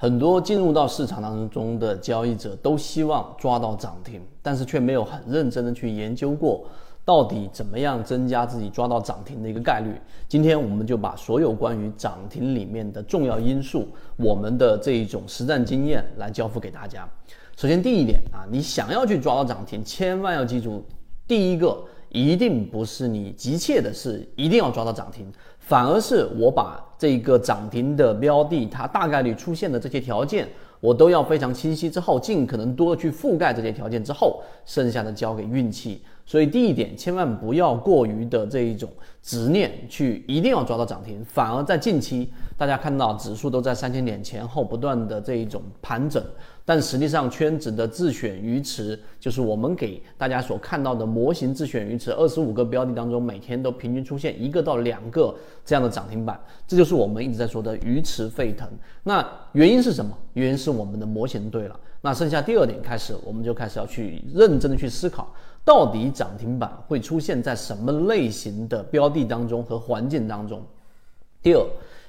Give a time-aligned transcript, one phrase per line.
[0.00, 6.64] 很多进入到市场当中的交易者都希望抓到涨停，但是却没有很认真的去研究过，
[7.04, 10.00] 到底怎么样增加自己抓到涨停的一个概率。
[10.28, 17.08] 今天我们就把所有关于涨停里面的重要因素，我们的这一种实战经验来交付给大家。
[17.56, 20.84] 首先第一点啊，你想要去抓到涨停，千万要记住，
[21.26, 21.76] 第一个
[22.10, 25.30] 一定不是你急切的是一定要抓到涨停。
[25.58, 30.48] 反而是我把这个涨停的标的，它大概率出现的这些条件，
[30.80, 36.00] 我都要非常清晰之后，尽可能多的去覆盖这些条件之后，剩下的交给运气。
[36.24, 38.88] 所以第一点，千万不要过于的这一种
[39.22, 46.24] 执念，去一定要抓到涨停，反而在近期，大家看到指数都在三千点前后不断的这一种盘整。
[46.68, 58.68] 但实际上，圈子的自选鱼池就是我们给大家所看到的模型自选鱼池，二十五个标的当中，每天都平均出现一个到两个这样的涨停板，这就是我们一直在说的鱼池沸腾。
[59.02, 60.14] 那原因是什么？
[60.34, 61.80] 原因是我们的模型对了。
[62.02, 70.62] 那剩下第二点开始，我们就开始要去认真的去思考，到底涨停板会出现在什么类型的标的当中和环境当中。
[71.42, 71.66] 第二。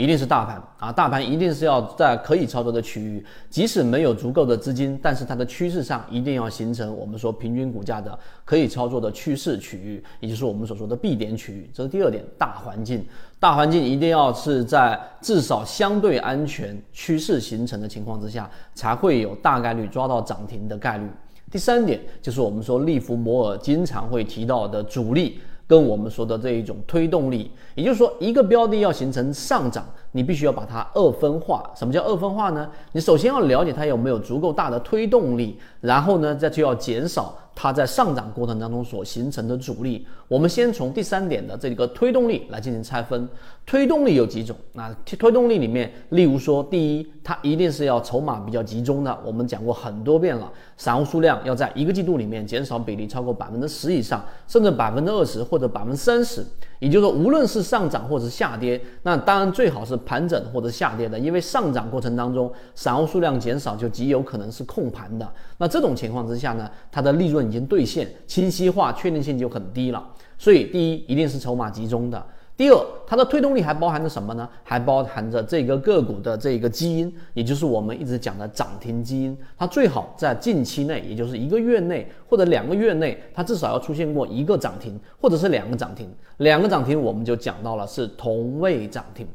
[0.00, 11.70] 一定是大盘啊，大盘一定是要在可以操作的区域，即使没有足够的资金，但是它的趋势上一定要形成我们说平均股价的可以操作的趋势区域，也就是我们所说的 B 点区域。
[11.74, 13.04] 这是第二点，大环境，
[13.38, 21.06] 大环境一定要是在至少相对安全趋势形成的情况之下，才会有大概率抓到涨停的概率。
[21.50, 25.40] 第三点就是我们说利弗摩尔经常会提到的主力。
[25.70, 31.70] 跟我们说的这一种推动力，也就是说，一个标的要形成上涨，你必须要把它二分化。
[31.76, 32.68] 什么叫二分化呢？
[32.90, 37.38] 你首先要了解它有没有足够大的推动力，然后呢，再就要减少。
[37.62, 43.28] 它在上涨过程当中所形成的阻力，我们先从第三点的这个推动力来进行拆分。
[43.66, 44.56] 推动力有几种？
[44.72, 49.16] 那推动力里面，例如说，第一，它一定是要筹码比较集中的。
[49.26, 56.42] 我们讲过很多遍了，散户数量要在一个季度里面减少比例超过百分之十以上，甚至百分之二十或者百分之三十。
[56.80, 65.30] 也就是说，无论是上涨或者是下跌，那当然最好是盘整或者下跌的，因为上涨过程当中散户数量减少，就极有可能是控盘的。
[65.58, 70.02] 那这种情况之下呢，它的利润已经兑现，清晰化、确定性就很低了。
[70.38, 72.24] 所以，第一，一定是筹码集中的。
[72.56, 74.46] 第二，它的推动力还包含着什么呢？
[74.62, 79.36] 还包含着这个个股的这个基因，也就是我们一直讲的涨停基因。
[79.56, 86.10] 它最好在近期内，也就是一个月内或者两个月内，它至少要出现过一个涨停，或者是两个涨停。
[86.36, 89.26] 两个涨停，我们就讲到了是同位涨停，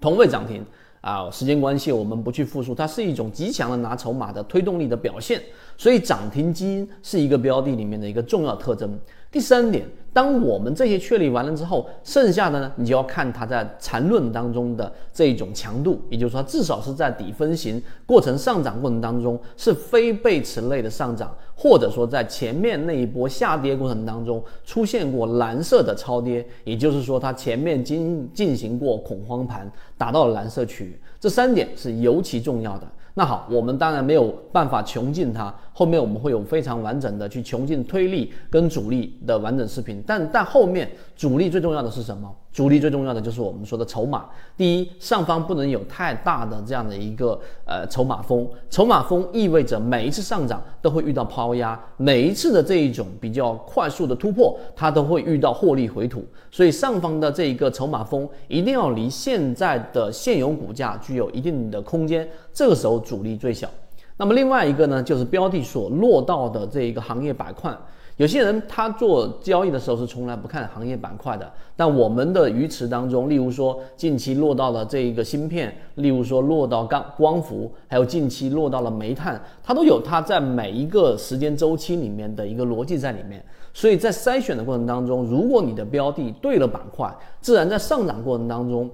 [0.00, 0.64] 同位涨停
[1.04, 1.30] 啊。
[1.30, 5.40] 时间关系，我们不去复述，它是一种极强的拿筹码的推动力的表现。
[5.76, 8.98] 所以，涨停基因是一个标的里面的一个重要特征。
[9.34, 29.68] 第三点，当我们这些确立完了之后，剩下的呢，你就要看它在缠论当中的这一种强度，也就是说，至少是在底分型过程上涨过程当中是非背驰类的上涨，或者说在前面那一波下跌过程当中出现过蓝色的超跌，也就是说它前面进进行过恐慌盘，
[29.98, 32.86] 达到了蓝色区域，这三点是尤其重要的。
[33.14, 35.54] 那好，我们当然没有办法穷尽它。
[35.72, 40.02] 后面我们会有非常完整的去穷尽推力跟阻力的完整视频。
[40.04, 42.28] 但但后面阻力最重要的是什么？
[42.54, 44.26] 主力最重要的就是我们说的筹码。
[44.56, 48.48] 第一，上方不能有太大的这样的一个呃筹码峰。
[48.70, 56.24] 筹码峰意味着每一次上涨都会遇到抛压，每一次的这一种比较快速的突破，它都会遇到获利回吐。
[56.48, 62.28] 所以上方的这一个筹码峰一定要离现在的现有股价具有一定的空间。
[62.52, 63.68] 这个时候主力最小，
[64.16, 67.76] 那么另外一个呢，就是标的所落到的这一个行业板块。
[68.16, 83.44] 有些人他做交易的时候是从来不看行业板块的，但我们的鱼池当中，例如说近期落到了这一个芯片，例如说落到钢光伏，还有近期落到了煤炭，它都有它在每一个时间周期里面的一个逻辑在里面。
[83.72, 88.88] 所以在筛选的过程当中，如果你的标的对了板块，自然在上涨过程当中。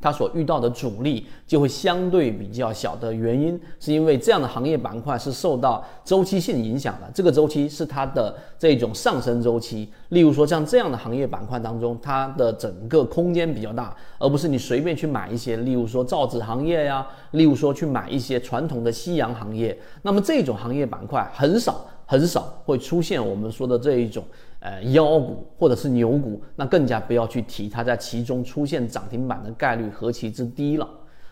[0.00, 7.10] 它所遇到的阻力就会相对比较小的原因，是因为这样的行业板块是受到周期性影响的。
[7.14, 9.88] 这个周期是它的这种上升周期。
[10.10, 19.78] 例如说，像这样的行业板块当中，它的整个空间比较大，而不是你随便去买一些，例如说造纸行业呀，例如说去买一些传统的夕阳行业。
[20.02, 21.84] 那么这种行业板块很少。
[22.10, 24.24] 很少会出现我们说的这一种，
[24.60, 30.88] 呃，妖股或者是牛股，那更加不要去提它在其中出现涨停板的概率何其之低了。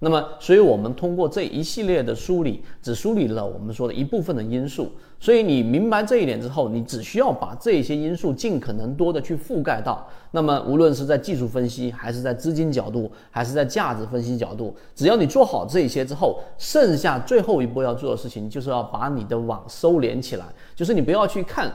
[0.00, 4.92] 那么，所以我们通过这一系列的梳理，只梳理了我们说的一部分的因素。
[5.18, 10.08] 所以你明白这一点之后，你只需要把这些因素尽可能多的去覆盖到。
[10.30, 20.44] 那么，无论是在技术分析，还是在资金角度，还是在价值分析角度，只要你做好这些之后，剩下最后一步要做的事情，就是要把你的网收敛起来，
[20.76, 21.72] 就是你不要去看。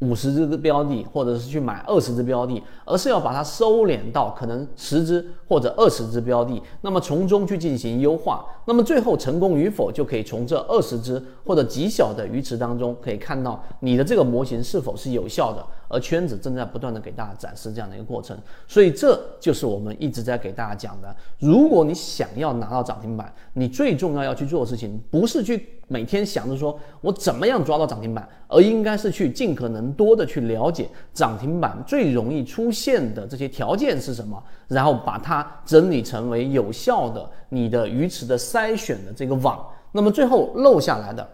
[0.00, 15.64] 五十只标的，或者是去买二十只标的，而是要把它收敛到可能十只或者二十只标的，那么从中去进行优化，那么最后成功与否，就可以从这二十只或者极小的鱼池当中可以看到你的这个模型是否是有效的。
[15.88, 18.36] 而圈子正在不断的给大家展示这样的一个过程，
[18.66, 21.14] 所以这就是我们一直在给大家讲的。
[21.38, 39.64] 如果你想要拿到涨停板，你最重要要去做的事情，不是去每天想着说我怎么样抓到涨停板，而应该是去尽可能多的去了解涨停板最容易出现的这些条件是什么，然后把它整理成为有效的你的鱼池的筛选的这个网。
[39.92, 41.26] 那么最后漏下来的，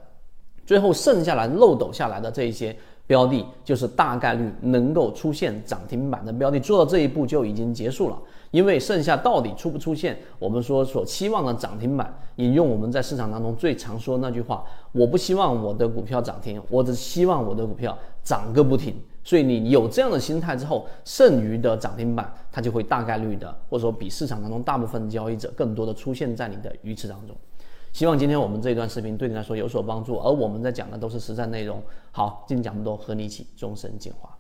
[0.67, 2.77] 最后剩下来漏斗下来的这一些。
[3.13, 8.19] 标的就是大概率能够出现涨停板的标的，做到这一步就已经结束了。
[8.53, 18.95] 因为剩下到底出不出现，我们说所期望的涨停板，引用我们在市场当中最常说那句话：我不希望我的股票涨停，我只希望我的股票涨个不停。
[19.23, 27.37] 所以你有这样的心态之后，剩余的涨停板它就会大概率的，或者说比市场当中大部分交易者更多的出现在你的鱼池当中。
[27.93, 31.83] 希望今天我们这一段视频对你来说有所帮助，而我们在讲的都是实战内容。
[32.11, 34.37] 好，今天讲这么多，和你一起终身进化。